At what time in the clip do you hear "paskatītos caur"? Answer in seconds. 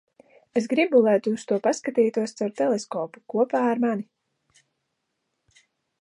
1.67-2.55